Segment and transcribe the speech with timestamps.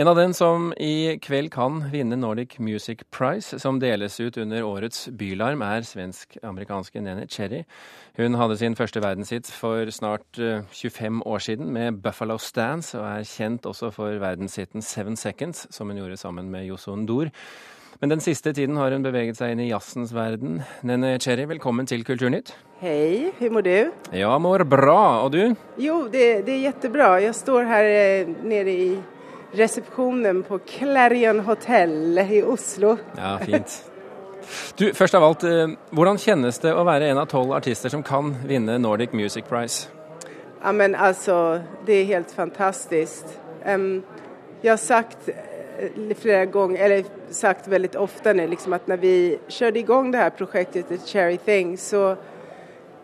[0.00, 4.62] En av dem som i kväll kan vinna Nordic Music Prize, som deles ut under
[4.62, 7.64] årets Bylarm, är svensk-amerikanske Nene Cherry.
[8.16, 10.38] Hon hade sin första verdenshit för snart
[10.70, 15.66] 25 eh, år sedan med Buffalo Stance, och är känd också för verdenshiten Seven Seconds,
[15.70, 17.30] som hon gjorde sammen med Joson Dor.
[17.94, 20.40] Men den sista tiden har hon beveget sig in i jazzens värld.
[20.80, 22.54] Nene Cherry, välkommen till Kulturnytt.
[22.78, 23.92] Hej, hur mår du?
[24.10, 25.54] Jag mår bra, och du?
[25.76, 27.20] Jo, det, det är jättebra.
[27.20, 28.98] Jag står här eh, nere i
[29.52, 32.96] receptionen på Clarion Hotel i Oslo.
[33.16, 33.84] Ja, fint.
[34.76, 38.02] Du, först av allt, hur eh, känns det att vara en av tolv artister som
[38.02, 39.88] kan vinna Nordic Music Prize?
[40.62, 43.40] Ja, men alltså, det är helt fantastiskt.
[43.66, 44.02] Um,
[44.60, 49.38] jag har sagt eh, flera gånger, eller sagt väldigt ofta nu, liksom att när vi
[49.48, 52.16] körde igång det här projektet, The Cherry Thing, så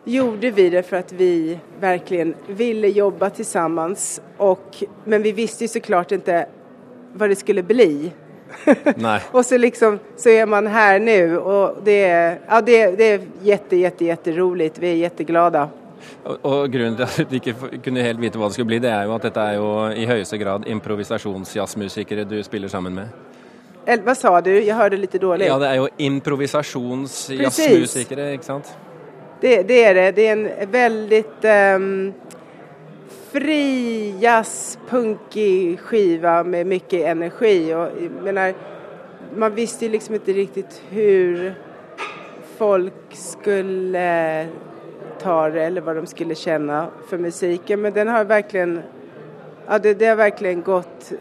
[0.04, 4.20] gjorde vi det för att vi verkligen ville jobba tillsammans.
[4.36, 6.46] Och, men vi visste ju såklart inte
[7.12, 8.12] vad det skulle bli.
[8.96, 9.20] Nej.
[9.30, 13.20] och så liksom så är man här nu och det är, ja, det, det är
[13.42, 14.78] jätte, jätte, jätteroligt.
[14.78, 15.68] Vi är jätteglada.
[16.42, 19.04] Och, grunden till att du inte kunde helt veta vad det skulle bli, det är
[19.04, 23.08] ju att detta är ju i högsta grad improvisationsjazzmusiker du spelar samman med.
[24.04, 24.64] vad sa du?
[24.64, 25.48] Jag hörde lite dåligt.
[25.48, 28.76] Ja, det är ju improvisationsjazzmusiker, inte sant?
[29.44, 30.12] Det, det, är det.
[30.12, 31.44] Det är en väldigt
[31.76, 32.12] um,
[33.32, 37.74] fri jazzpunkig skiva med mycket energi.
[37.74, 37.88] Och,
[38.22, 38.54] menar,
[39.36, 41.54] man visste ju liksom inte riktigt hur
[42.56, 44.46] folk skulle
[45.18, 47.80] ta det eller vad de skulle känna för musiken.
[47.80, 48.80] Men den har verkligen,
[49.66, 51.12] ja, det, det har verkligen gått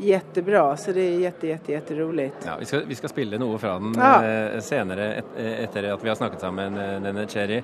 [0.00, 2.34] jättebra, så det är jätte, jätte, jätteroligt.
[2.46, 4.24] Ja, vi, ska, vi ska spela något från den ja.
[4.24, 7.62] Eh, senare et, efter att vi har snackat sammen denne eh, Cherry.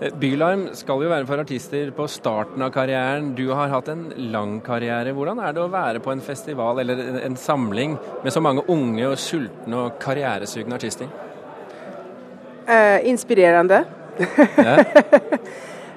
[0.00, 3.34] Eh, Bylarm ska ju vara för artister på starten av karriären.
[3.34, 5.06] Du har haft en lång karriär.
[5.06, 9.08] Hur är det att vara på en festival eller en samling med så många unga
[9.08, 11.06] och sultna och karriärsugna artister?
[12.66, 13.84] Eh, inspirerande.
[14.56, 14.84] Ja.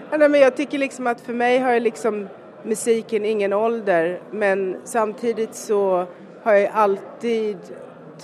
[0.11, 2.27] ja, men jag tycker liksom att för mig har det liksom
[2.63, 6.05] musiken ingen ålder men samtidigt så
[6.43, 7.57] har jag alltid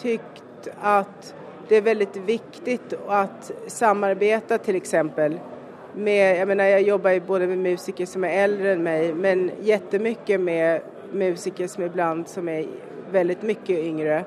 [0.02, 1.36] tyckt att
[1.68, 5.40] det är väldigt viktigt att samarbeta till exempel
[5.96, 9.52] med, jag menar jag jobbar ju både med musiker som är äldre än mig men
[9.62, 10.82] jättemycket med
[11.12, 12.66] musiker som ibland som är
[13.12, 14.26] väldigt mycket yngre.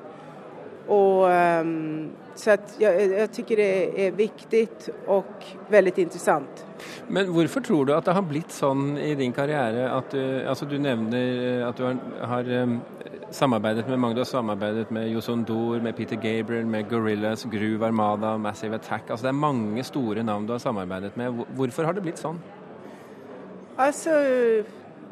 [0.87, 6.67] Och ehm, så att jag, jag, tycker det är viktigt och väldigt intressant.
[7.07, 9.89] Men varför tror du att det har blivit så i din karriär?
[9.89, 12.81] Att eh, du, alltså du nämner eh, att du har, har eh, um,
[13.31, 17.87] samarbetat med många, du har samarbetat med Josson Dor, med Peter Gabriel, med Gorillaz, Groove
[17.87, 19.11] Armada, Massive Attack.
[19.11, 21.45] Alltså det är många stora namn du har samarbetat med.
[21.57, 22.37] Varför har det blivit så?
[23.77, 24.11] Alltså,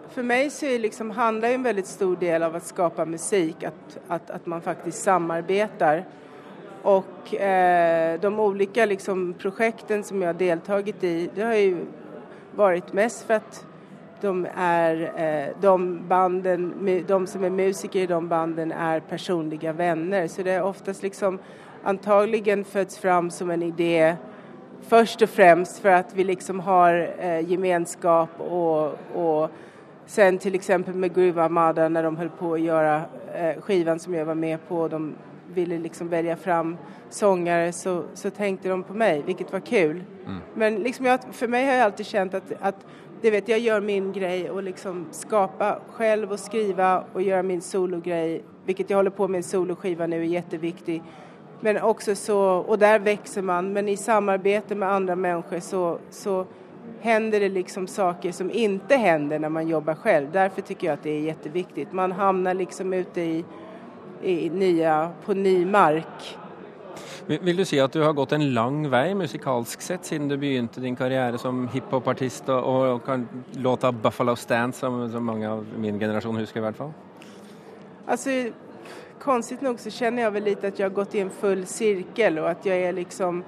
[0.09, 3.99] för mig så är liksom, handlar en väldigt stor del av att skapa musik, att,
[4.09, 6.05] att, att man faktiskt samarbetar.
[6.87, 11.77] Och eh, de olika liksom, projekten som jag har deltagit i, det har ju
[12.55, 13.67] varit mest för att
[14.21, 20.29] de är, eh, de banden, de som är musiker i de banden är personliga vänner.
[20.29, 21.39] Så det är oftast liksom
[21.83, 24.17] antagligen föds fram som en idé
[24.83, 29.51] först och främst för att vi liksom har eh, gemenskap och, och
[30.07, 33.03] sen till exempel med Groove Armada när de höll på att göra
[33.35, 35.15] eh, skivan som jag var med på, de
[35.57, 36.77] ville liksom välja fram
[37.11, 40.05] sångare så, så tänkte de på mig, vilket var kul.
[40.27, 40.41] Mm.
[40.55, 42.87] Men liksom jag, för mig har jag alltid känt att, att
[43.21, 47.61] det vet, jag gör min grej och liksom skapa själv och skriva och göra min
[47.61, 51.03] sologrej, vilket jag håller på med en soloskiva nu är jätteviktig.
[51.61, 56.47] Men också så, och där växer man, men i samarbete med andra människor så, så
[57.01, 60.33] händer det liksom saker som inte händer när man jobbar själv.
[60.33, 61.93] Därför tycker jag att det är jätteviktigt.
[61.93, 63.45] Man hamnar liksom ute i
[64.23, 66.39] i nya, på ny mark.
[67.27, 70.81] Vill du säga att du har gått en lång väg musikaliskt sett sedan du började
[70.81, 75.99] din karriär som hiphopartist och, och kan låta Buffalo Stance som, som många av min
[75.99, 76.93] generation huskar i alla fall?
[78.07, 78.31] Alltså,
[79.21, 82.39] konstigt nog så känner jag väl lite att jag har gått i en full cirkel
[82.39, 83.45] och att jag är liksom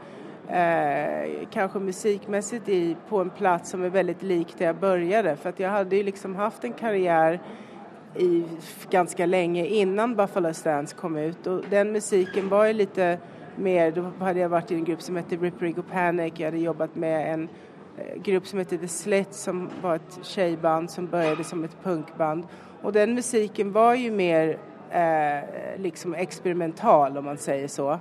[0.49, 5.49] eh, kanske musikmässigt i, på en plats som är väldigt lik där jag började för
[5.49, 7.41] att jag hade ju liksom haft en karriär
[8.19, 8.45] i
[8.91, 11.47] ganska länge innan Buffalo Stance kom ut.
[11.47, 13.19] Och den musiken var ju lite
[13.57, 16.47] mer, då hade jag varit i en grupp som hette Rip Rig och Panic, jag
[16.47, 17.49] hade jobbat med en
[17.99, 22.45] eh, grupp som hette The Slit som var ett tjejband som började som ett punkband.
[22.83, 24.59] Och den musiken var ju mer
[24.91, 27.99] eh, liksom experimental om man säger så.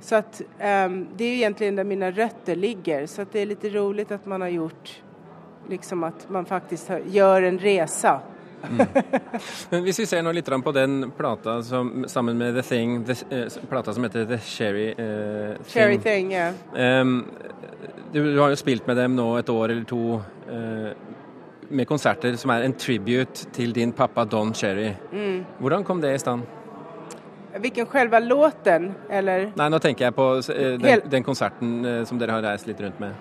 [0.00, 3.06] Så att eh, det är egentligen där mina rötter ligger.
[3.06, 5.02] Så att det är lite roligt att man har gjort
[5.68, 8.20] liksom att man faktiskt gör en resa.
[8.70, 8.86] Mm.
[9.70, 13.16] Men hvis vi ser nå litt på den plata som, sammen med The Thing, the,
[13.30, 15.72] uh, plata som heter The Cherry uh, Thing.
[15.72, 16.32] Cherry Thing.
[16.32, 16.54] Yeah.
[16.74, 17.26] Um,
[18.12, 20.20] du, du, har jo spilt med dem nå et år eller to
[20.50, 20.92] uh,
[21.70, 24.92] med konserter som er en tribute til din pappa Don Cherry.
[25.12, 25.44] Mm.
[25.58, 26.42] Hvordan kom det i stand?
[27.60, 29.52] Vilken själva låten eller?
[29.54, 30.42] Nej, nu tänker jag på
[30.78, 33.14] den, den konserten som dere har reist lite runt med.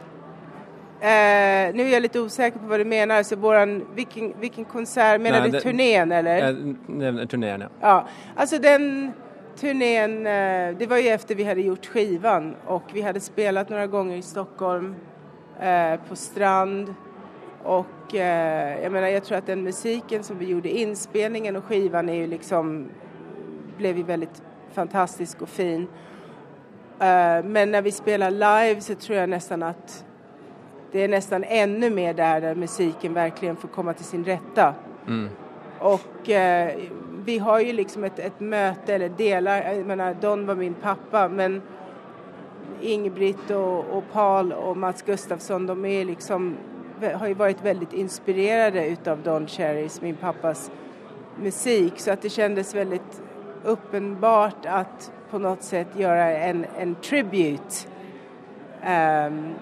[1.01, 5.21] Eh, nu är jag lite osäker på vad du menar, så våran, vilken, vilken konsert,
[5.21, 6.47] menar Nej, du det, turnén eller?
[6.47, 7.67] Eh, turnén ja.
[7.81, 8.07] ja.
[8.35, 9.11] Alltså den
[9.55, 13.87] turnén, eh, det var ju efter vi hade gjort skivan och vi hade spelat några
[13.87, 14.95] gånger i Stockholm,
[15.61, 16.93] eh, på Strand
[17.63, 22.09] och eh, jag menar jag tror att den musiken som vi gjorde, inspelningen och skivan
[22.09, 22.89] är ju liksom,
[23.77, 24.43] blev ju väldigt
[24.73, 25.87] fantastisk och fin.
[26.99, 30.05] Eh, men när vi spelar live så tror jag nästan att
[30.91, 34.73] det är nästan ännu mer där, där musiken verkligen får komma till sin rätta.
[35.07, 35.29] Mm.
[35.79, 36.77] Och eh,
[37.25, 41.27] vi har ju liksom ett, ett möte, eller delar, jag menar Don var min pappa
[41.27, 41.61] men
[42.81, 46.57] Ingbritt och, och Paul och Mats Gustafsson de är liksom,
[47.13, 50.71] har ju varit väldigt inspirerade utav Don Cherrys, min pappas
[51.41, 53.21] musik så att det kändes väldigt
[53.63, 57.87] uppenbart att på något sätt göra en, en tribute
[59.27, 59.53] um,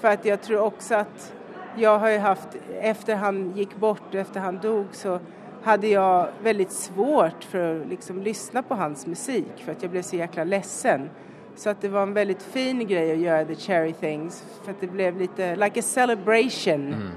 [0.00, 1.32] för att jag tror också att
[1.76, 2.48] jag har ju haft,
[2.80, 5.20] efter han gick bort, efter han dog så
[5.62, 10.02] hade jag väldigt svårt för att liksom lyssna på hans musik för att jag blev
[10.02, 11.10] så jäkla ledsen.
[11.56, 14.80] Så att det var en väldigt fin grej att göra The Cherry Things för att
[14.80, 17.10] det blev lite like a celebration mm.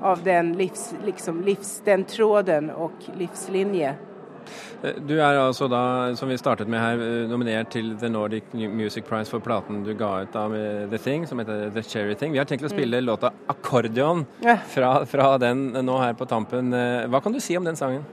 [0.00, 3.94] av den, livs, liksom livs, den tråden och livslinje.
[5.08, 9.04] Du er altså da, som vi startet med her, eh, nominert til The Nordic Music
[9.04, 12.32] Prize for platen du ga ut da med The Thing, som heter The Cherry Thing.
[12.32, 13.06] Vi har tenkt å spille mm.
[13.06, 14.26] låta 'Akkordeon'
[14.68, 16.72] fra, fra, den nå her på tampen.
[16.74, 18.04] Eh, hva kan du si om den sangen?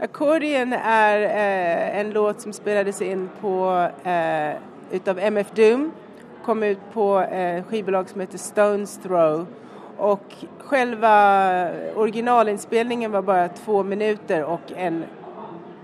[0.00, 4.56] Accordion är eh, en låt som spelades in på, eh,
[4.90, 5.92] utav MF Doom,
[6.44, 9.46] kom ut på eh, skivbolag som heter Stones Throw
[9.96, 15.04] och själva originalinspelningen var bara två minuter och en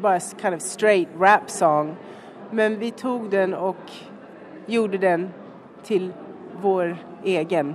[0.04, 1.96] bara kind of straight rap song.
[2.50, 3.92] Men vi tog den och
[4.66, 5.30] gjorde den
[5.82, 6.12] till
[6.60, 7.74] vår egen.